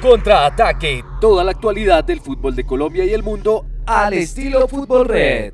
[0.00, 1.04] Contraataque.
[1.20, 5.52] Toda la actualidad del fútbol de Colombia y el mundo al estilo Fútbol Red.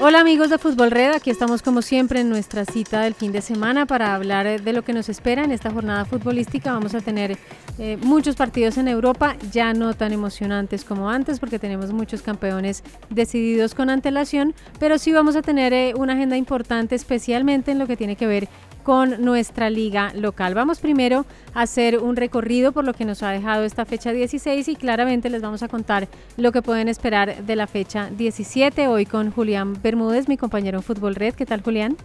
[0.00, 3.40] Hola amigos de Fútbol Red, aquí estamos como siempre en nuestra cita del fin de
[3.40, 6.72] semana para hablar de lo que nos espera en esta jornada futbolística.
[6.72, 7.36] Vamos a tener
[7.80, 12.84] eh, muchos partidos en Europa, ya no tan emocionantes como antes porque tenemos muchos campeones
[13.10, 17.88] decididos con antelación, pero sí vamos a tener eh, una agenda importante especialmente en lo
[17.88, 18.48] que tiene que ver
[18.88, 20.54] con nuestra liga local.
[20.54, 24.66] Vamos primero a hacer un recorrido por lo que nos ha dejado esta fecha 16
[24.66, 29.04] y claramente les vamos a contar lo que pueden esperar de la fecha 17 hoy
[29.04, 31.34] con Julián Bermúdez, mi compañero en Fútbol Red.
[31.34, 31.98] ¿Qué tal Julián?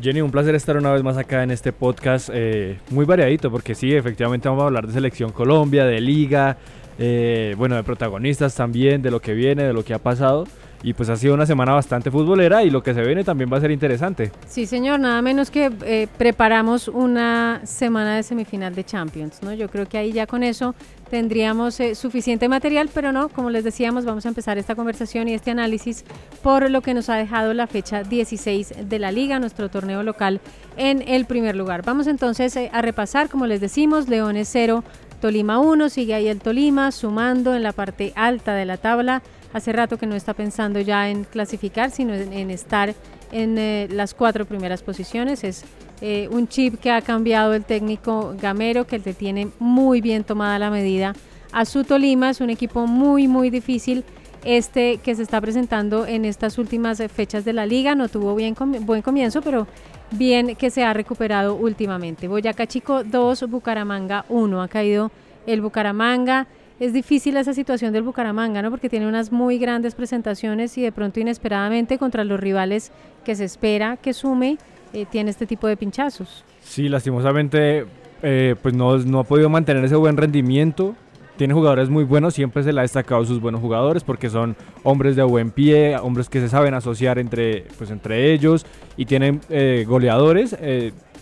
[0.00, 3.74] Jenny, un placer estar una vez más acá en este podcast eh, muy variadito porque
[3.74, 6.58] sí, efectivamente vamos a hablar de Selección Colombia, de liga,
[6.96, 10.46] eh, bueno, de protagonistas también, de lo que viene, de lo que ha pasado.
[10.84, 13.56] Y pues ha sido una semana bastante futbolera y lo que se viene también va
[13.56, 14.30] a ser interesante.
[14.46, 19.54] Sí, señor, nada menos que eh, preparamos una semana de semifinal de Champions, ¿no?
[19.54, 20.74] Yo creo que ahí ya con eso
[21.08, 25.32] tendríamos eh, suficiente material, pero no, como les decíamos, vamos a empezar esta conversación y
[25.32, 26.04] este análisis
[26.42, 30.42] por lo que nos ha dejado la fecha 16 de la liga, nuestro torneo local
[30.76, 31.82] en el primer lugar.
[31.82, 34.84] Vamos entonces eh, a repasar, como les decimos, Leones 0,
[35.22, 39.22] Tolima 1, sigue ahí el Tolima sumando en la parte alta de la tabla
[39.54, 42.92] hace rato que no está pensando ya en clasificar, sino en, estar
[43.32, 45.44] en eh, las cuatro primeras posiciones.
[45.44, 45.64] Es
[46.02, 50.58] eh, un chip que ha cambiado el técnico Gamero, que le tiene muy bien tomada
[50.58, 51.14] la medida
[51.52, 52.30] a su Tolima.
[52.30, 54.04] Es un equipo muy, muy difícil
[54.44, 57.94] este que se está presentando en estas últimas fechas de la liga.
[57.94, 59.68] No tuvo bien buen comienzo, pero
[60.10, 62.26] bien que se ha recuperado últimamente.
[62.26, 64.62] Boyacá Chico 2, Bucaramanga 1.
[64.62, 65.12] Ha caído
[65.46, 66.48] el Bucaramanga
[66.80, 68.70] es difícil esa situación del Bucaramanga, ¿no?
[68.70, 72.90] Porque tiene unas muy grandes presentaciones y de pronto inesperadamente contra los rivales
[73.24, 74.58] que se espera que sume,
[74.92, 76.44] eh, tiene este tipo de pinchazos.
[76.60, 77.86] Sí, lastimosamente,
[78.22, 80.96] eh, pues no, no ha podido mantener ese buen rendimiento.
[81.36, 85.16] Tiene jugadores muy buenos, siempre se le ha destacado sus buenos jugadores porque son hombres
[85.16, 88.64] de buen pie, hombres que se saben asociar entre, pues, entre ellos
[88.96, 90.56] y tienen eh, goleadores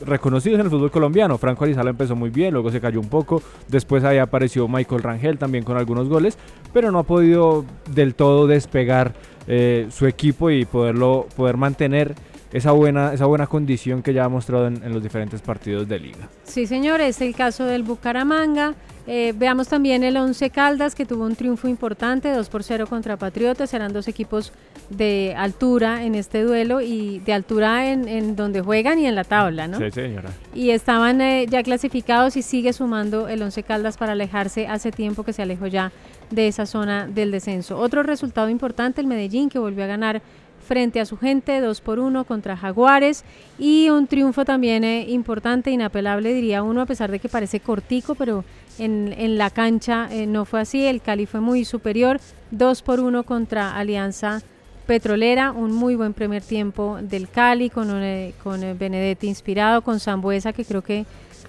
[0.05, 1.39] reconocidos en el fútbol colombiano.
[1.39, 3.43] Franco Arizala empezó muy bien, luego se cayó un poco.
[3.69, 6.39] Después ahí apareció Michael Rangel también con algunos goles,
[6.73, 9.15] pero no ha podido del todo despegar
[9.47, 12.15] eh, su equipo y poderlo poder mantener
[12.53, 16.29] esa buena, esa buena condición que ya ha mostrado en, los diferentes partidos de liga.
[16.45, 18.75] Sí, señor, es el caso del Bucaramanga.
[19.07, 23.17] Eh, veamos también el Once Caldas, que tuvo un triunfo importante, 2 por 0 contra
[23.17, 23.73] Patriotas.
[23.75, 24.53] Eran dos equipos
[24.91, 29.67] de altura en este duelo y de altura en, donde juegan y en la tabla,
[29.67, 29.79] ¿no?
[29.79, 30.31] Sí, señora.
[30.55, 35.25] Y estaban eh, ya clasificados y sigue sumando el Once Caldas para alejarse hace tiempo
[35.25, 35.91] que se alejó ya
[36.31, 37.79] de esa zona del descenso.
[37.79, 40.23] Otro resultado importante, el Medellín, que volvió a ganar
[40.73, 43.25] frente a su gente, 2 por 1 contra Jaguares.
[43.59, 48.15] Y un triunfo también eh, importante, inapelable diría uno, a pesar de que parece cortico,
[48.15, 48.43] pero
[48.79, 52.21] en, en la cancha eh, no fue así, el Cali fue muy superior,
[52.53, 54.41] 2 por 1 contra Alianza
[54.87, 60.55] Petrolera, un muy buen primer tiempo del Cali con, eh, con Benedetti inspirado, con Zambuesa
[60.55, 61.05] que creo que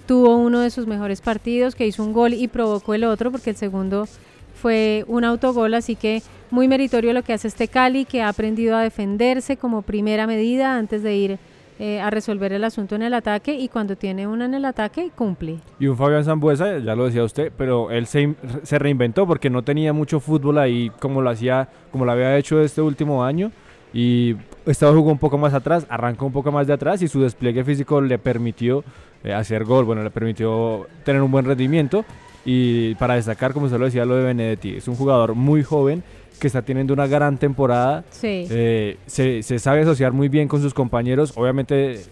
[0.06, 3.48] tuvo uno de sus mejores partidos, que hizo un gol y provocó el otro porque
[3.48, 4.06] el segundo
[4.54, 8.76] fue un autogol, así que muy meritorio lo que hace este Cali, que ha aprendido
[8.76, 11.38] a defenderse como primera medida antes de ir
[11.80, 15.10] eh, a resolver el asunto en el ataque y cuando tiene una en el ataque
[15.12, 15.58] cumple.
[15.80, 19.62] Y un Fabián Zambuesa, ya lo decía usted, pero él se, se, reinventó porque no
[19.64, 23.50] tenía mucho fútbol ahí como lo hacía, como lo había hecho este último año.
[23.92, 24.36] Y
[24.66, 27.64] estaba jugó un poco más atrás, arrancó un poco más de atrás y su despliegue
[27.64, 28.84] físico le permitió
[29.24, 32.04] eh, hacer gol, bueno, le permitió tener un buen rendimiento
[32.44, 36.02] y para destacar, como se lo decía, lo de Benedetti, es un jugador muy joven
[36.38, 38.04] que está teniendo una gran temporada.
[38.22, 41.32] Eh, se, se, sabe asociar muy bien con sus compañeros.
[41.36, 42.02] Obviamente,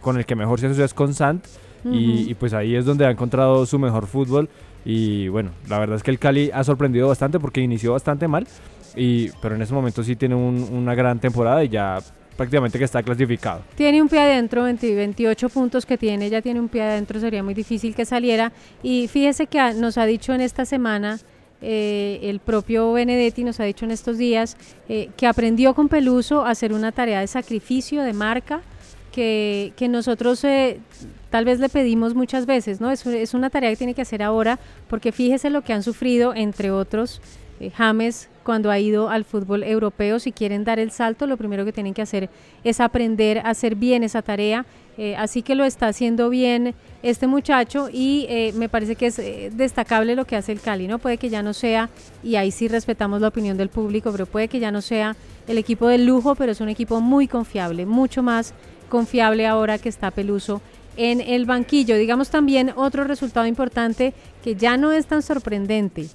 [0.00, 1.44] con el que mejor se asocia es con Sant.
[1.84, 4.48] y, pues ahí es donde ha encontrado su mejor fútbol.
[4.86, 8.46] Y bueno, la verdad es que el Cali ha sorprendido bastante porque inició bastante mal.
[8.96, 11.98] Y, pero en ese momento sí tiene una gran temporada y ya
[12.36, 13.62] prácticamente que está clasificado.
[13.74, 17.54] Tiene un pie adentro, 28 puntos que tiene, ya tiene un pie adentro, sería muy
[17.54, 18.52] difícil que saliera.
[18.82, 21.18] Y fíjese que nos ha dicho en esta semana,
[21.62, 24.56] eh, el propio Benedetti nos ha dicho en estos días,
[24.88, 28.60] eh, que aprendió con Peluso a hacer una tarea de sacrificio, de marca,
[29.12, 30.80] que, que nosotros eh,
[31.30, 32.90] tal vez le pedimos muchas veces, ¿no?
[32.90, 34.58] Es, es, una tarea que tiene que hacer ahora,
[34.88, 37.22] porque fíjese lo que han sufrido, entre otros,
[37.76, 40.20] James cuando ha ido al fútbol europeo.
[40.20, 42.30] Si quieren dar el salto, lo primero que tienen que hacer
[42.62, 44.66] es aprender a hacer bien esa tarea.
[44.96, 49.18] Eh, así que lo está haciendo bien este muchacho y eh, me parece que es
[49.18, 51.00] eh, destacable lo que hace el Cali, ¿no?
[51.00, 51.90] Puede que ya no sea,
[52.22, 55.16] y ahí sí respetamos la opinión del público, pero puede que ya no sea
[55.48, 58.54] el equipo del lujo, pero es un equipo muy confiable, mucho más
[58.88, 60.62] confiable ahora que está Peluso
[60.96, 61.96] en el banquillo.
[61.96, 66.06] Digamos también otro resultado importante que ya no es tan sorprendente.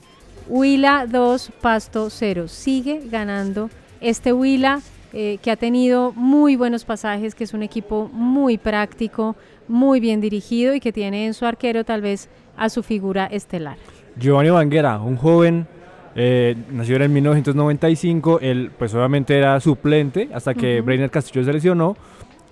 [0.50, 2.48] Huila 2, Pasto 0.
[2.48, 3.70] Sigue ganando
[4.02, 4.82] este Huila
[5.14, 9.36] eh, que ha tenido muy buenos pasajes, que es un equipo muy práctico,
[9.68, 13.78] muy bien dirigido y que tiene en su arquero tal vez a su figura estelar.
[14.20, 15.68] Giovanni Banguera, un joven
[16.16, 21.96] eh, nació en 1995, él pues obviamente era suplente hasta que Breiner Castillo se lesionó,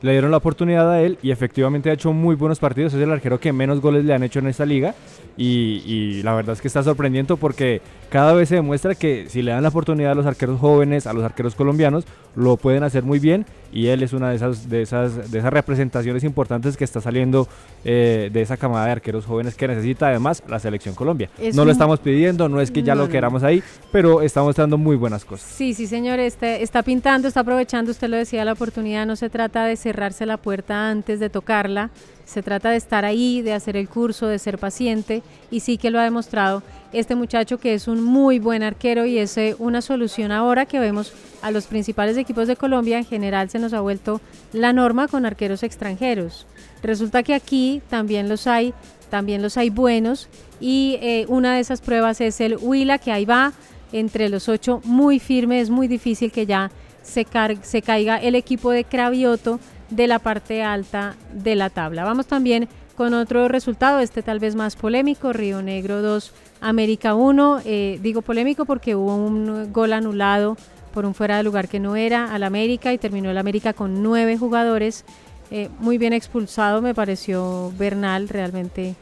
[0.02, 3.12] le dieron la oportunidad a él y efectivamente ha hecho muy buenos partidos, es el
[3.12, 4.94] arquero que menos goles le han hecho en esta liga
[5.38, 9.42] y, y, la verdad es que está sorprendiendo porque cada vez se demuestra que si
[9.42, 12.06] le dan la oportunidad a los arqueros jóvenes, a los arqueros colombianos,
[12.36, 15.52] lo pueden hacer muy bien y él es una de esas, de esas, de esas
[15.52, 17.48] representaciones importantes que está saliendo
[17.84, 21.30] eh, de esa camada de arqueros jóvenes que necesita además la selección Colombia.
[21.38, 23.62] Es no lo estamos pidiendo, no es que ya no, lo queramos ahí,
[23.92, 25.50] pero está mostrando muy buenas cosas.
[25.50, 29.30] Sí, sí señor, este, está pintando, está aprovechando, usted lo decía, la oportunidad, no se
[29.30, 31.92] trata de cerrarse la puerta antes de tocarla,
[32.28, 35.90] se trata de estar ahí, de hacer el curso, de ser paciente y sí que
[35.90, 39.82] lo ha demostrado este muchacho que es un muy buen arquero y es eh, una
[39.82, 42.98] solución ahora que vemos a los principales equipos de Colombia.
[42.98, 44.20] En general se nos ha vuelto
[44.52, 46.46] la norma con arqueros extranjeros.
[46.84, 48.74] Resulta que aquí también los hay,
[49.10, 50.28] también los hay buenos
[50.60, 53.54] y eh, una de esas pruebas es el Huila que ahí va
[53.94, 56.72] entre los ocho muy firme, es muy difícil que ya
[57.04, 57.26] se,
[57.62, 62.04] se caiga el equipo de Cravioto de la parte alta de la tabla.
[62.04, 67.62] Vamos también con otro resultado, este tal vez más polémico, Río Negro 2, América 1.
[67.64, 70.58] Eh, digo polémico porque hubo un gol anulado
[70.94, 74.02] por un fuera de lugar que no era al América y terminó el América con
[74.02, 75.06] nueve jugadores.
[75.52, 78.96] Eh, muy bien expulsado, me pareció Bernal, realmente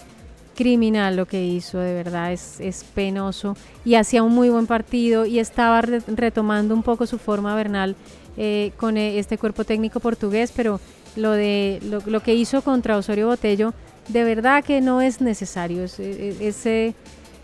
[0.56, 3.56] criminal lo que hizo, de verdad es, es penoso.
[3.84, 7.96] Y hacía un muy buen partido y estaba retomando un poco su forma Bernal
[8.38, 10.82] eh, con eh, este cuerpo técnico portugués, pero
[11.16, 13.74] lo, de, lo, que hizo contra Osorio Botello,
[14.10, 15.84] de verdad que no es necesario.
[15.84, 16.94] Es, eh,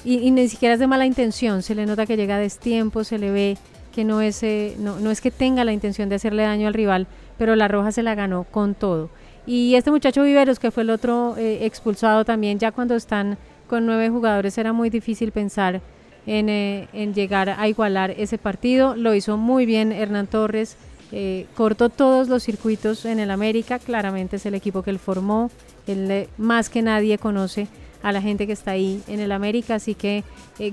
[0.03, 3.19] y, ni siquiera es de mala intención, se le nota que llega a destiempo, se
[3.19, 3.57] le ve
[3.93, 4.41] que no es,
[4.79, 7.91] no, no es que tenga la intención de hacerle daño al rival, pero la Roja
[7.91, 9.09] se la ganó con todo.
[9.45, 13.37] Y este muchacho Viveros, que fue el otro expulsado también, ya cuando están
[13.71, 15.81] con nueve jugadores era muy difícil pensar
[16.27, 18.95] eh, en, llegar a igualar ese partido.
[18.95, 20.75] Lo hizo muy bien Hernán Torres,
[21.11, 25.49] eh, cortó todos los circuitos en el América, claramente es el equipo que él formó,
[25.87, 27.69] él eh, más que nadie conoce
[28.03, 30.23] a la gente que está ahí en el América, así que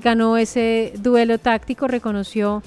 [0.02, 2.62] ganó ese duelo táctico, reconoció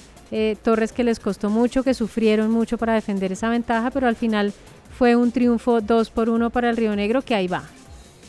[0.62, 4.52] Torres que les costó mucho, que sufrieron mucho para defender esa ventaja, pero al final
[4.96, 7.64] fue un triunfo 2 por 1 para el Río Negro, que ahí va,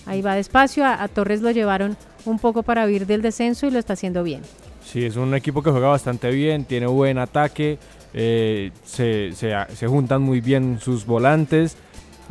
[0.05, 3.79] ahí va despacio, a Torres lo llevaron un poco para huir del descenso y lo
[3.79, 4.41] está haciendo bien.
[4.83, 7.77] Sí, es un equipo que juega bastante bien, tiene buen ataque,
[8.13, 11.77] eh, se, se, juntan muy bien sus volantes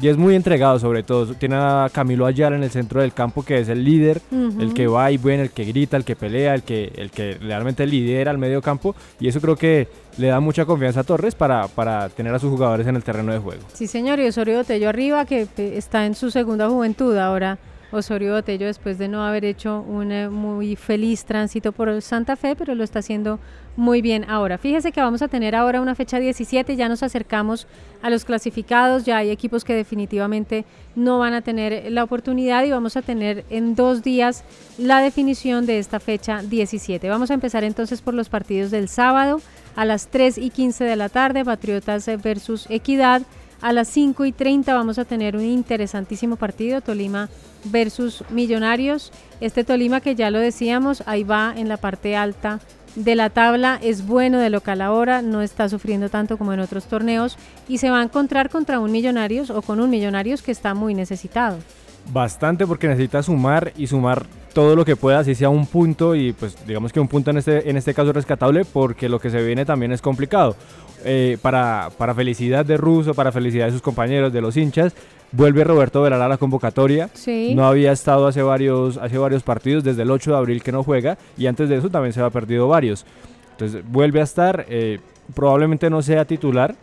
[0.02, 1.32] y es muy entregado sobre todo.
[1.34, 4.88] Tiene a Camilo Ayala en el centro del campo que es el líder, el que
[4.88, 8.32] va y bueno, el que grita, el que pelea, el que, el que realmente lidera
[8.32, 12.09] el medio campo y eso creo que le da mucha confianza a Torres para, para
[12.09, 13.62] tener a sus jugadores en el terreno de juego.
[13.73, 17.59] Sí señor, y Osorio Tello arriba que está en su segunda juventud ahora
[17.92, 22.56] Osorio Botello después de no haber hecho un eh, muy feliz tránsito por Santa Fe,
[22.56, 23.38] pero lo está haciendo
[23.76, 24.59] muy bien ahora.
[24.59, 27.67] Fíjese que vamos a tener ahora una fecha 17, ya nos acercamos
[28.02, 30.64] a los clasificados, ya hay equipos que definitivamente
[30.95, 34.45] no van a tener la oportunidad y vamos a tener en dos días
[34.76, 37.09] la definición de esta fecha 17.
[37.09, 39.41] Vamos a empezar entonces por los partidos del sábado
[39.75, 43.23] a las 3 y 15 de la tarde, Patriotas versus Equidad.
[43.62, 47.29] A las 5 y 30 vamos a tener un interesantísimo partido, Tolima
[47.67, 49.12] versus Millonarios.
[49.41, 52.59] Este Tolima que ya lo decíamos, ahí va en la parte alta
[52.94, 56.84] de la tabla, es bueno de local ahora, no está sufriendo tanto como en otros
[56.84, 60.75] torneos y se va a encontrar contra un Millonarios o con un Millonarios que está
[60.75, 61.58] muy necesitado.
[62.12, 66.32] Bastante porque necesita sumar y sumar todo lo que pueda, así sea un punto y
[66.32, 69.30] pues digamos que un punto en este, en este caso es rescatable porque lo que
[69.30, 70.56] se viene también es complicado.
[71.04, 74.94] Eh, para, para felicidad de Russo, para felicidad de sus compañeros, de los hinchas,
[75.32, 77.11] vuelve Roberto Velar a la convocatoria.
[77.54, 80.85] No había estado hace varios, hace varios partidos, desde el 8 de abril que no
[80.85, 83.04] juega, y antes de eso también se había perdido varios.
[83.52, 85.00] Entonces vuelve a estar, eh,
[85.35, 86.75] probablemente no sea titular,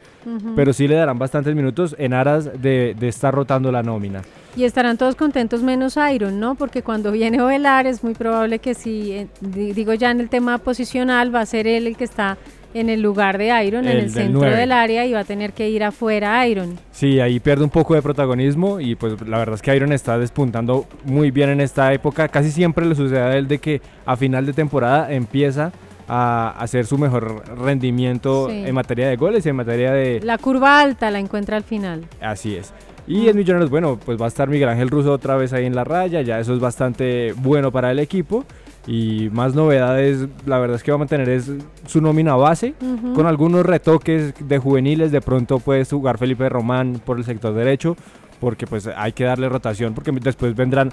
[0.56, 4.22] pero sí le darán bastantes minutos en aras de, de estar rotando la nómina.
[4.56, 6.56] Y estarán todos contentos menos Iron, ¿no?
[6.56, 10.30] Porque cuando viene Ovelar es muy probable que si, eh, di- digo ya en el
[10.30, 12.38] tema posicional, va a ser él el que está
[12.74, 15.70] en el lugar de Iron, en El centro del área y va a tener que
[15.70, 16.78] ir afuera Iron.
[16.92, 20.20] Sí, ahí pierde un poco de protagonismo y pues la verdad es que Iron está
[20.20, 22.28] despuntando muy bien en esta época.
[22.28, 25.72] Casi siempre le sucede a él de que a final de temporada empieza
[26.10, 28.64] a hacer su mejor rendimiento Sí.
[28.66, 30.20] en materia de goles y en materia de...
[30.24, 32.06] La curva alta la encuentra al final.
[32.22, 32.74] Así es.
[33.08, 35.76] Y en Millonarios, bueno, pues va a estar Miguel Ángel Russo otra vez ahí en
[35.76, 38.46] la raya, ya eso es bastante bueno para el equipo.
[38.88, 41.52] Y más novedades, la verdad es que va a mantener es
[41.86, 42.74] su nómina base,
[43.14, 47.96] con algunos retoques de juveniles, de pronto puede jugar Felipe Román por el sector derecho,
[48.40, 50.92] porque pues hay que darle rotación, porque después vendrán,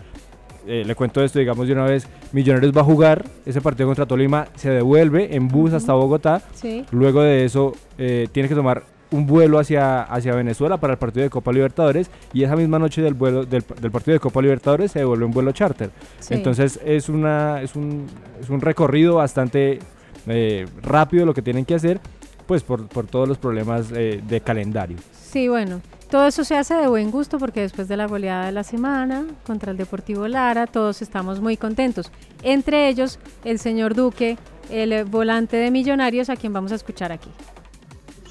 [0.66, 4.06] eh, le cuento esto, digamos de una vez, Millonarios va a jugar ese partido contra
[4.06, 6.84] Tolima, se devuelve en bus hasta Bogotá, Sí.
[6.90, 8.82] Luego de eso, eh, tiene que tomar
[9.12, 13.02] un vuelo hacia, hacia Venezuela para el partido de Copa Libertadores y esa misma noche
[13.02, 15.90] del vuelo del, del partido de Copa Libertadores se devuelve un vuelo charter.
[16.18, 16.34] Sí.
[16.34, 18.06] Entonces es una es un,
[18.40, 19.78] es un recorrido bastante
[20.26, 22.00] eh, rápido lo que tienen que hacer,
[22.46, 24.96] pues por, por todos los problemas eh, de calendario.
[25.12, 25.80] Sí, bueno,
[26.10, 29.26] todo eso se hace de buen gusto porque después de la goleada de la semana
[29.44, 32.12] contra el Deportivo Lara, todos estamos muy contentos.
[32.42, 34.38] Entre ellos, el señor Duque,
[34.70, 37.30] el volante de Millonarios, a quien vamos a escuchar aquí.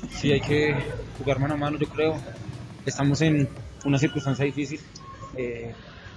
[0.09, 0.75] Sí, hay que
[1.17, 2.15] jugar mano a mano, yo creo.
[2.85, 3.49] Estamos en
[3.83, 4.79] una circunstancia difícil.
[5.35, 5.73] Eh,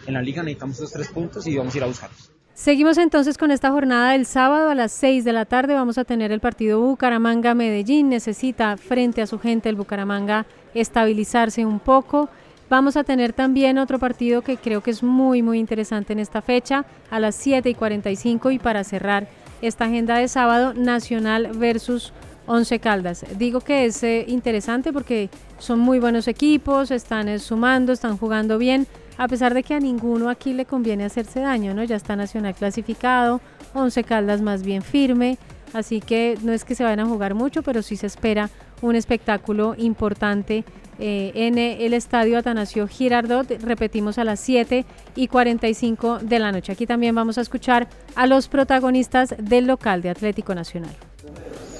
[0.06, 2.30] en la liga necesitamos esos tres puntos y vamos a ir a buscarlos.
[2.54, 5.74] Seguimos entonces con esta jornada del sábado a las 6 de la tarde.
[5.74, 8.08] Vamos a tener el partido Bucaramanga-Medellín.
[8.08, 10.44] Necesita frente a su gente el Bucaramanga
[10.80, 12.28] estabilizarse un poco.
[12.70, 16.42] Vamos a tener también otro partido que creo que es muy, muy interesante en esta
[16.42, 18.50] fecha, a las 7 y 45.
[18.50, 19.26] Y para cerrar
[19.62, 22.12] esta agenda de sábado, Nacional versus
[22.48, 23.24] Once Caldas.
[23.36, 28.58] Digo que es eh, interesante porque son muy buenos equipos, están eh, sumando, están jugando
[28.58, 28.86] bien,
[29.18, 31.84] a pesar de que a ninguno aquí le conviene hacerse daño, ¿no?
[31.84, 33.40] Ya está Nacional clasificado,
[33.74, 35.36] Once Caldas más bien firme,
[35.74, 38.48] así que no es que se vayan a jugar mucho, pero sí se espera
[38.82, 40.64] un espectáculo importante
[41.00, 46.50] eh, en eh, el estadio Atanasio Girardot, repetimos a las 7 y 45 de la
[46.50, 46.72] noche.
[46.72, 50.90] Aquí también vamos a escuchar a los protagonistas del local de Atlético Nacional.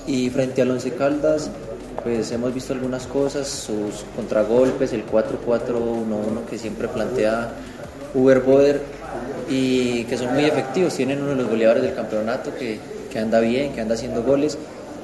[0.06, 1.50] Y frente al Once Caldas,
[2.02, 7.52] pues hemos visto algunas cosas, sus contragolpes, el 4-4-1-1 que siempre plantea
[8.14, 8.80] Uber Boder
[9.50, 10.94] y que son muy efectivos.
[10.94, 12.78] Tienen uno de los goleadores del campeonato que,
[13.10, 14.56] que anda bien, que anda haciendo goles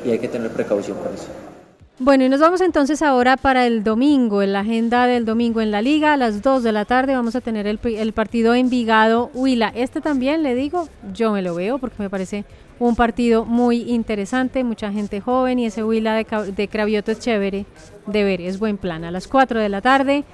[0.06, 1.53] y hay que tener precaución con eso.
[2.00, 5.70] Bueno, y nos vamos entonces ahora para el domingo, en la agenda del domingo en
[5.70, 9.70] la liga, a las 2 de la tarde vamos a tener el, el partido Envigado-Huila.
[9.76, 12.44] Este también, le digo, yo me lo veo porque me parece
[12.80, 17.64] un partido muy interesante, mucha gente joven y ese Huila de, de Cravioto es chévere
[18.08, 19.04] de ver, es buen plan.
[19.04, 20.24] A las 4 de la tarde,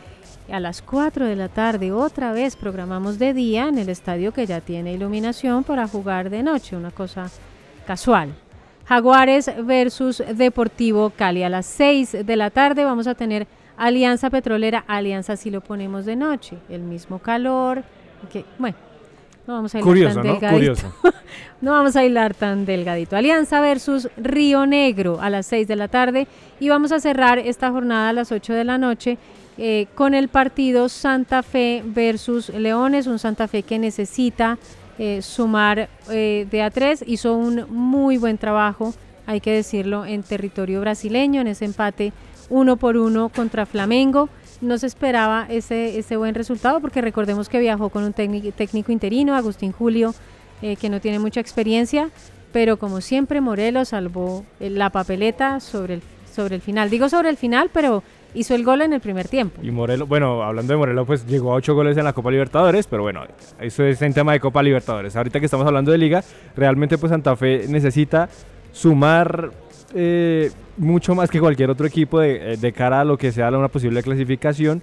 [0.51, 4.47] a las 4 de la tarde otra vez programamos de día en el estadio que
[4.47, 7.31] ya tiene iluminación para jugar de noche, una cosa
[7.87, 8.35] casual.
[8.91, 11.45] Jaguares versus Deportivo Cali.
[11.45, 14.83] A las 6 de la tarde vamos a tener Alianza Petrolera.
[14.89, 16.57] Alianza si lo ponemos de noche.
[16.69, 17.85] El mismo calor.
[18.33, 18.77] Que, bueno,
[19.47, 20.33] no vamos a hilar Curioso, tan ¿no?
[20.33, 20.93] delgadito.
[21.61, 23.17] No vamos a hilar tan delgadito.
[23.17, 26.27] Alianza versus Río Negro a las 6 de la tarde.
[26.59, 29.19] Y vamos a cerrar esta jornada a las 8 de la noche
[29.57, 33.07] eh, con el partido Santa Fe versus Leones.
[33.07, 34.59] Un Santa Fe que necesita
[35.03, 37.03] eh, sumar eh, de a tres.
[37.07, 38.93] Hizo un muy buen trabajo,
[39.25, 42.13] hay que decirlo, en territorio brasileño, en ese empate
[42.51, 44.29] uno por uno contra Flamengo.
[44.61, 49.35] No se esperaba ese, ese buen resultado porque recordemos que viajó con un técnico, interino,
[49.35, 50.15] Agustín Julio,
[50.61, 52.11] eh, que no tiene mucha experiencia,
[52.53, 56.91] pero como siempre Morelos salvó la papeleta sobre el, sobre el final.
[56.91, 58.03] Digo sobre el final, pero
[58.35, 59.61] hizo el gol en el primer tiempo.
[59.63, 62.87] Y Morelos, bueno, hablando de Morelos, pues llegó a ocho goles en la Copa Libertadores,
[62.87, 63.23] pero bueno,
[63.61, 65.17] eso es en tema de Copa Libertadores.
[65.17, 66.23] Ahorita que estamos hablando de Liga,
[66.57, 68.29] realmente pues Santa Fe necesita
[68.73, 69.51] sumar
[69.95, 73.49] eh, mucho más que cualquier otro equipo de, eh, de cara a lo que sea
[73.49, 74.83] una posible clasificación.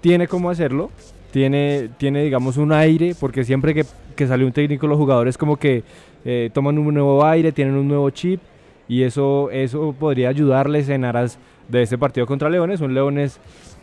[0.00, 0.90] Tiene cómo hacerlo,
[1.30, 3.84] tiene, tiene digamos un aire, porque siempre que,
[4.14, 5.84] que sale un técnico los jugadores como que
[6.24, 8.40] eh, toman un nuevo aire, tienen un nuevo chip
[8.88, 11.38] y eso, eso podría ayudarles en aras
[11.68, 13.40] de este partido contra Leones, un Leones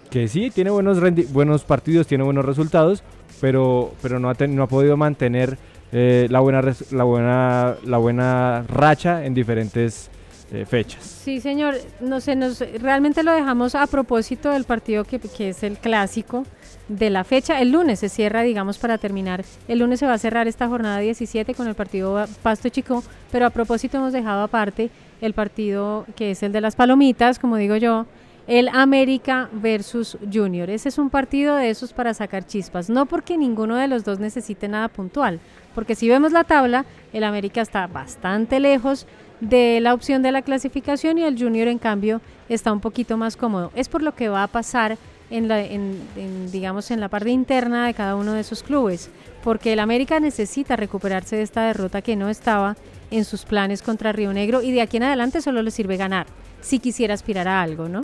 [0.10, 1.00] que sí tiene buenos,
[1.32, 3.04] buenos partidos, tiene buenos resultados,
[3.42, 5.58] pero, pero no, ha no ha podido mantener
[5.92, 10.10] eh, la, buena la, buena, la buena racha en diferentes
[10.52, 11.04] eh, fechas.
[11.04, 11.76] Sí, señor.
[12.00, 16.46] No sé, nos, realmente lo dejamos a propósito del partido que, que es el clásico
[16.88, 17.62] de la fecha.
[17.62, 19.44] El lunes se cierra, digamos, para terminar.
[19.68, 23.46] El lunes se va a cerrar esta jornada 17 con el partido Pasto Chico, pero
[23.46, 24.90] a propósito hemos dejado aparte
[25.22, 28.06] el partido que es el de las palomitas, como digo yo,
[28.48, 30.70] el América versus Junior.
[30.70, 34.20] Ese es un partido de esos para sacar chispas, no porque ninguno de los dos
[34.20, 35.40] necesite nada puntual,
[35.74, 39.08] porque si vemos la tabla, el América está bastante lejos
[39.40, 43.38] de la opción de la clasificación y el Junior en cambio está un poquito más
[43.38, 43.72] cómodo.
[43.76, 44.98] Es por lo que va a pasar
[45.30, 49.10] en la, en, digamos, en la parte interna de cada uno de esos clubes,
[49.44, 52.76] porque el América necesita recuperarse de esta derrota que no estaba
[53.12, 56.28] en sus planes contra Río Negro y de aquí en adelante solo le sirve ganar,
[56.62, 58.04] si quisiera aspirar a algo, ¿no?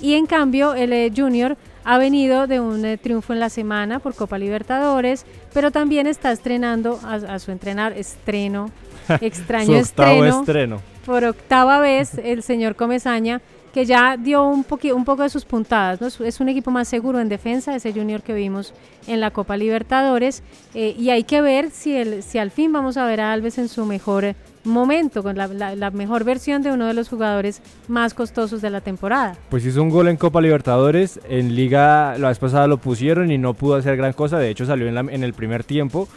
[0.00, 3.98] Y en cambio el eh, Junior ha venido de un eh, triunfo en la semana
[3.98, 8.70] por Copa Libertadores, pero también está estrenando a, su entrenar estreno,
[9.20, 13.40] extraño estreno, estreno, por octava vez el señor Comezaña
[13.72, 16.00] que ya dio un, un poco de sus puntadas.
[16.20, 18.74] Es, un equipo más seguro en defensa, ese Junior que vimos
[19.06, 20.42] en la Copa Libertadores.
[20.74, 23.58] Eh, y hay que ver si, el, si al fin vamos a ver a Alves
[23.58, 24.34] en su mejor
[24.64, 29.36] momento, con la, mejor versión de uno de los jugadores más costosos de la temporada.
[29.48, 33.38] Pues hizo un gol en Copa Libertadores, en Liga la vez pasada lo pusieron y
[33.38, 36.08] no pudo hacer gran cosa, de hecho salió en, en el primer tiempo.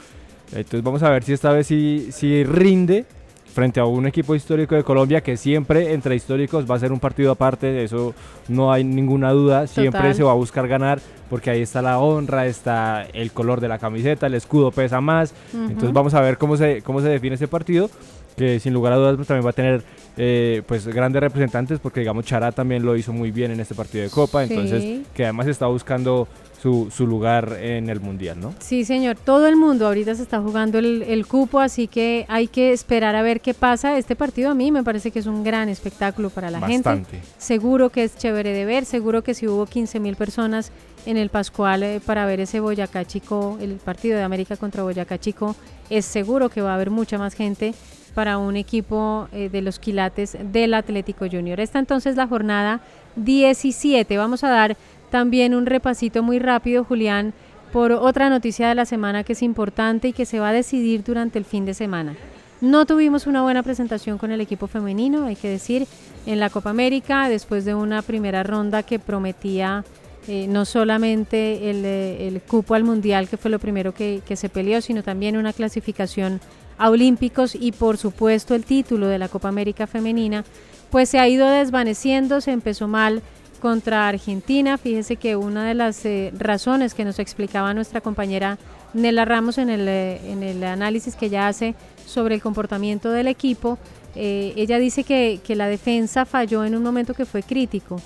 [0.48, 3.06] Entonces vamos a ver si esta vez sí, sí rinde
[3.54, 7.00] frente a un equipo histórico de Colombia que siempre entre históricos va a ser un
[7.00, 8.14] partido aparte, eso
[8.48, 12.46] no hay ninguna duda, siempre se va a buscar ganar porque ahí está la honra,
[12.48, 16.58] está el color de la camiseta, el escudo pesa más, entonces vamos a ver cómo
[16.58, 17.90] se, cómo se define ese partido
[18.36, 19.84] que sin lugar a dudas pues, también va a tener
[20.18, 24.04] eh, pues grandes representantes porque digamos Chará también lo hizo muy bien en este partido
[24.04, 26.28] de Copa, entonces que además está buscando
[26.64, 28.54] su, lugar en el Mundial, ¿no?
[28.60, 29.18] Sí, señor.
[29.18, 33.22] Todo el mundo ahorita se está jugando el, cupo, así que hay que esperar a
[33.22, 33.98] ver qué pasa.
[33.98, 37.18] Este partido a mí me parece que es un gran espectáculo para la Bastante.
[37.18, 37.28] gente.
[37.38, 40.72] Seguro que es chévere de ver, seguro que si hubo 15 mil personas
[41.06, 45.18] en el Pascual eh, para ver ese Boyacá Chico, el partido de América contra Boyacá
[45.18, 45.58] Chico,
[45.90, 47.74] es seguro que va a haber mucha más gente
[48.14, 51.60] para un equipo eh, de los quilates del Atlético Junior.
[51.60, 52.82] Esta entonces la jornada
[53.16, 54.18] 17.
[54.18, 54.78] Vamos a dar
[55.10, 57.34] también un repasito muy rápido, Julián,
[57.72, 61.04] por otra noticia de la semana que es importante y que se va a decidir
[61.04, 62.16] durante el fin de semana.
[62.62, 65.86] No tuvimos una buena presentación con el equipo femenino, hay que decir,
[66.26, 69.84] en la Copa América, después de una primera ronda que prometía
[70.28, 74.48] eh, no solamente eh, el, cupo al Mundial, que fue lo primero que, que se
[74.48, 76.40] peleó, sino también una clasificación
[76.80, 80.44] Olímpicos y por supuesto el título de la Copa América femenina,
[80.90, 83.22] pues se ha ido desvaneciendo, se empezó mal
[83.64, 84.78] contra Argentina.
[84.78, 88.58] Fíjese que una de las eh, razones que nos explicaba nuestra compañera
[88.94, 91.74] Nela Ramos en el, eh, en el análisis que ella hace
[92.06, 93.78] sobre el comportamiento del equipo,
[94.16, 98.02] eh, ella dice que, que, la defensa falló en un momento que fue crítico.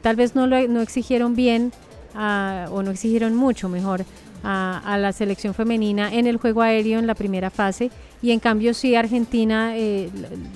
[0.00, 1.72] tal vez no, lo, no exigieron bien
[2.14, 4.04] o no exigieron mucho, mejor,
[4.44, 7.90] a, a, la selección femenina en el juego aéreo en la primera fase.
[8.22, 9.74] Y en cambio sí Argentina,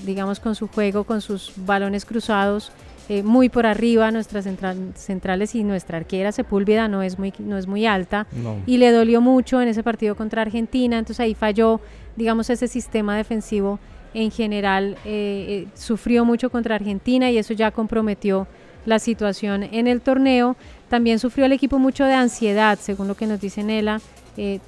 [0.06, 2.72] digamos con su juego, con sus balones cruzados,
[3.10, 4.46] eh, muy por arriba, nuestras
[4.94, 8.26] centrales y nuestra arquera Sepúlveda no es muy, no es muy alta.
[8.66, 11.80] Y le dolió mucho en ese partido contra Argentina, entonces ahí falló,
[12.16, 13.78] digamos, ese sistema defensivo
[14.12, 18.46] en general eh, eh, sufrió mucho contra Argentina y eso ya comprometió
[18.84, 20.56] la situación en el torneo.
[20.88, 24.00] También sufrió el equipo mucho de ansiedad, según lo que nos dice Nela.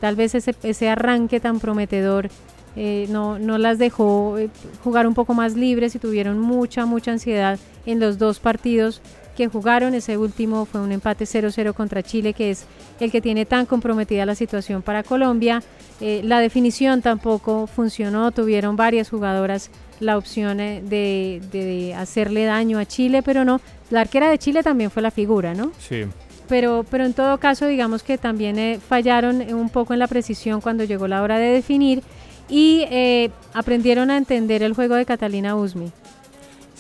[0.01, 2.29] tal vez ese, ese arranque tan prometedor
[2.77, 4.49] eh, no, no las dejó eh,
[4.85, 9.01] jugar un poco más libres y tuvieron mucha, mucha ansiedad en los dos partidos
[9.41, 9.95] que jugaron.
[9.95, 12.67] Ese último fue un empate 0-0 contra Chile, que es
[13.01, 15.63] el que tiene tan comprometida la situación para Colombia.
[16.03, 22.85] Eh, la definición tampoco funcionó, tuvieron varias jugadoras la opción de, de, hacerle daño a
[22.85, 23.63] Chile, pero no.
[23.89, 25.73] La arquera de Chile también fue la figura, ¿no?
[25.79, 26.05] Sí.
[26.47, 30.85] Pero, pero en todo caso, digamos que también fallaron un poco en la precisión cuando
[30.85, 32.03] llegó la hora de definir
[32.51, 35.93] y eh, aprendieron a entender el juego de Catalina Usmi.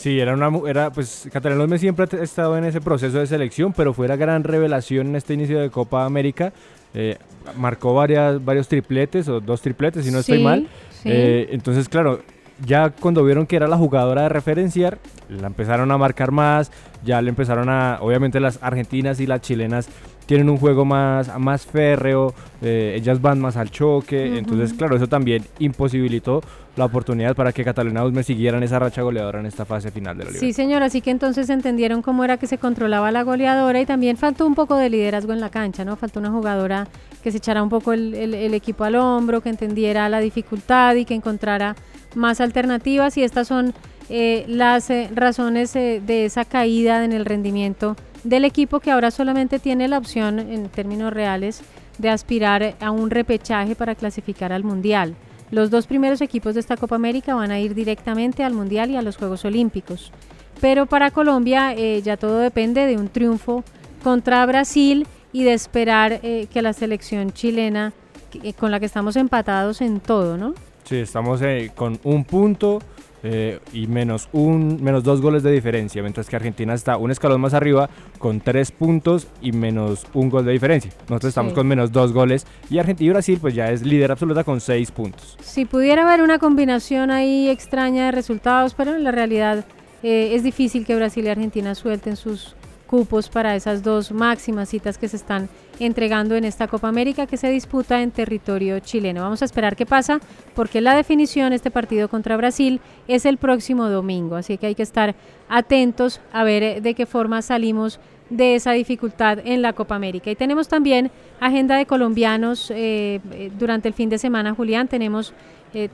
[0.00, 3.74] Sí, era una era pues Catalina Usmi siempre ha estado en ese proceso de selección,
[3.74, 6.54] pero fue la gran revelación en este inicio de Copa América.
[6.94, 7.18] Eh,
[7.58, 10.66] marcó varias, varios tripletes o dos tripletes, si no estoy mal.
[11.04, 12.22] Eh, entonces, claro,
[12.64, 14.96] ya cuando vieron que era la jugadora de referenciar,
[15.28, 16.72] la empezaron a marcar más,
[17.04, 19.90] ya le empezaron a, obviamente las argentinas y las chilenas
[20.30, 25.08] tienen un juego más, más férreo, eh, ellas van más al choque, entonces claro, eso
[25.08, 26.40] también imposibilitó
[26.76, 30.26] la oportunidad para que Catalina Usme siguieran esa racha goleadora en esta fase final de
[30.26, 30.38] la liga.
[30.38, 34.16] Sí, señor, así que entonces entendieron cómo era que se controlaba la goleadora y también
[34.16, 35.96] faltó un poco de liderazgo en la cancha, ¿no?
[35.96, 36.86] Faltó una jugadora
[37.24, 38.14] que se echara un poco el,
[38.54, 41.74] equipo al hombro, que entendiera la dificultad y que encontrara
[42.14, 43.74] más alternativas y estas son
[44.08, 49.58] eh, las eh, razones de esa caída en el rendimiento del equipo que ahora solamente
[49.58, 51.62] tiene la opción, en términos reales,
[51.98, 55.14] de aspirar a un repechaje para clasificar al Mundial.
[55.50, 58.96] Los dos primeros equipos de esta Copa América van a ir directamente al Mundial y
[58.96, 60.12] a los Juegos Olímpicos.
[60.60, 63.64] Pero para Colombia eh, ya todo depende de un triunfo
[64.04, 67.92] contra Brasil y de esperar eh, que la selección chilena,
[68.30, 70.54] que- con la que estamos empatados en todo, ¿no?
[70.84, 72.80] Sí, estamos eh, con un punto
[73.22, 77.40] eh, y menos, un, menos dos goles de diferencia, mientras que Argentina está un escalón
[77.40, 80.90] más arriba con tres puntos y menos un gol de diferencia.
[81.08, 84.44] Nosotros estamos con menos dos goles y Argentina y Brasil pues ya es líder absoluta
[84.44, 85.36] con seis puntos.
[85.42, 89.64] Si pudiera haber una combinación ahí extraña de resultados, pero en la realidad
[90.02, 92.54] eh, es difícil que Brasil y Argentina suelten sus
[92.86, 95.48] cupos para esas dos máximas citas que se están
[95.80, 99.22] entregando en esta Copa América que se disputa en territorio chileno.
[99.22, 100.20] Vamos a esperar qué pasa
[100.54, 104.82] porque la definición, este partido contra Brasil, es el próximo domingo, así que hay que
[104.82, 105.14] estar
[105.48, 110.30] atentos a ver eh, de qué forma salimos de esa dificultad en la Copa América.
[110.30, 114.86] Y tenemos también agenda de colombianos eh, eh, durante el fin de semana, Julián.
[114.86, 115.34] Tenemos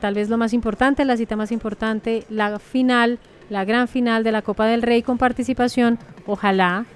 [0.01, 3.19] tal vez lo más importante, la cita más importante, la final,
[3.51, 6.87] la gran final de la Copa del Rey con participación, ojalá,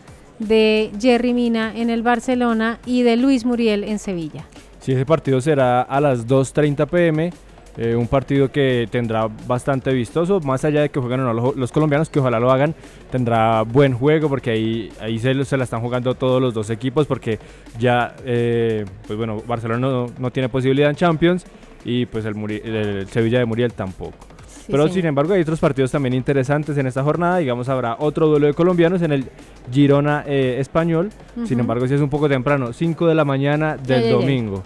[0.40, 4.44] de Jerry Mina en el Barcelona y de Luis Muriel en Sevilla.
[4.80, 7.32] Si ese partido será a las 2.30 pm,
[7.76, 11.70] eh, un partido que tendrá bastante vistoso, más allá de que jueguen o no los,
[11.70, 12.74] colombianos, que ojalá lo hagan,
[13.10, 17.38] tendrá buen juego porque ahí, ahí se, la están jugando todos los dos equipos porque
[17.78, 21.44] ya, eh, pues bueno, Barcelona no, no tiene posibilidad en Champions
[21.84, 24.16] y pues el, Muri- el Sevilla de Muriel tampoco.
[24.66, 24.94] Pero señor.
[24.94, 27.38] sin embargo hay otros partidos también interesantes en esta jornada.
[27.38, 29.24] Digamos, habrá otro duelo de colombianos en el
[29.72, 31.10] Girona eh, español.
[31.34, 31.60] Sin Ujú.
[31.60, 34.62] embargo, si es un poco temprano, 5 de la mañana del domingo.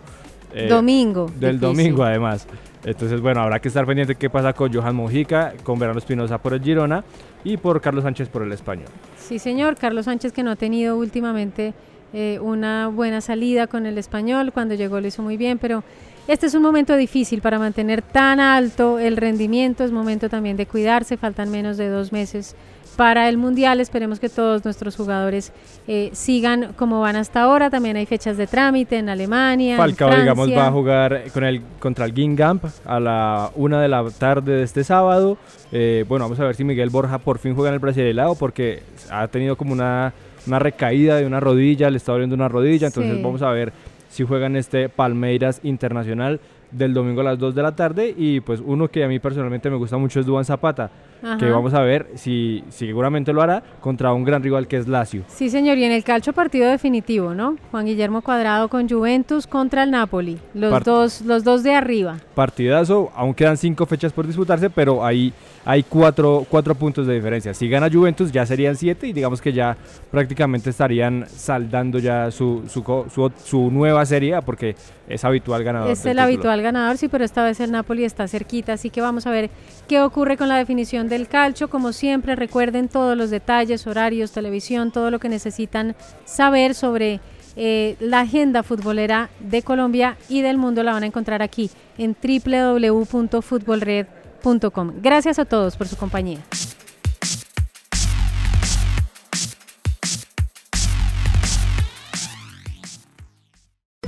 [0.56, 1.60] Eh, Domingo, Del difícil.
[1.60, 2.46] domingo, además.
[2.84, 6.52] Entonces, bueno, habrá que estar pendiente qué pasa con Johan Mojica, con Verano Espinosa por
[6.54, 7.02] el Girona
[7.42, 8.86] y por Carlos Sánchez por el español.
[9.18, 9.74] Sí, señor.
[9.76, 11.74] Carlos Sánchez, que no ha tenido últimamente
[12.12, 14.52] eh, una buena salida con el español.
[14.52, 15.82] Cuando llegó lo hizo muy bien, pero
[16.26, 19.84] este es un momento difícil para mantener tan alto el rendimiento.
[19.84, 21.16] Es momento también de cuidarse.
[21.16, 22.56] Faltan menos de dos meses
[22.96, 23.80] para el Mundial.
[23.80, 25.52] Esperemos que todos nuestros jugadores
[25.88, 27.68] eh, sigan como van hasta ahora.
[27.68, 29.72] También hay fechas de trámite en Alemania.
[29.72, 33.88] en Falcao, digamos, va a jugar con el, contra el Gingamp a la una de
[33.88, 35.36] la tarde de este sábado.
[35.72, 38.82] Eh, bueno, vamos a ver si Miguel Borja por fin juega en el Brasileirao porque
[39.10, 40.14] ha tenido como una,
[40.46, 42.86] una recaída de una rodilla, le está doliendo una rodilla.
[42.86, 43.22] Entonces Sí.
[43.22, 43.72] vamos a ver
[44.14, 48.14] si juega en este Palmeiras Internacional del domingo a las 2 de la tarde.
[48.16, 50.90] Y pues uno que a mí personalmente me gusta mucho es Duan Zapata,
[51.38, 54.86] que vamos a ver si, si seguramente lo hará contra un gran rival que es
[54.88, 55.22] Lazio.
[55.28, 57.56] Sí, señor, y en el calcio partido definitivo, ¿no?
[57.70, 62.16] Juan Guillermo Cuadrado con Juventus contra el Napoli, los Part- dos los dos de arriba.
[62.34, 63.10] partidazo.
[63.14, 65.32] Aún quedan cinco fechas por disputarse, pero ahí
[65.64, 67.54] hay cuatro, cuatro puntos de diferencia.
[67.54, 69.76] Si gana Juventus ya serían siete y digamos que ya
[70.10, 74.76] prácticamente estarían saldando ya su, su, su- su nueva serie porque
[75.08, 75.90] es habitual ganador.
[75.90, 79.26] Es el habitual ganador, sí, pero esta vez el Napoli está cerquita, así que vamos
[79.26, 79.50] a ver
[79.86, 81.68] qué ocurre con la definición del calcio.
[81.68, 87.20] Como siempre, recuerden todos los detalles, horarios, televisión, todo lo que necesitan saber sobre
[87.56, 92.16] eh, la agenda futbolera de Colombia y del mundo la van a encontrar aquí en
[92.20, 94.92] www.futbolred.com.
[95.00, 96.40] Gracias a todos por su compañía.